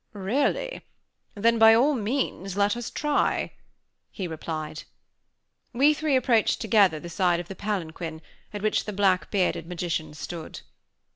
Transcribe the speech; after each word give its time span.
"Really! 0.13 0.81
Then, 1.35 1.59
by 1.59 1.75
all 1.75 1.93
means, 1.93 2.57
let 2.57 2.75
us 2.75 2.89
try," 2.89 3.51
he 4.09 4.27
replied. 4.27 4.81
We 5.73 5.93
three 5.93 6.15
approached, 6.15 6.59
together, 6.59 6.99
the 6.99 7.07
side 7.07 7.39
of 7.39 7.47
the 7.47 7.55
palanquin, 7.55 8.23
at 8.51 8.63
which 8.63 8.85
the 8.85 8.93
black 8.93 9.29
bearded 9.29 9.67
magician 9.67 10.15
stood. 10.15 10.61